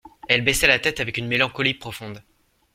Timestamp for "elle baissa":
0.27-0.65